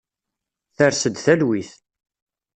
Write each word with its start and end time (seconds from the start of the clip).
Ters-d 0.75 1.15
talwit. 1.25 1.71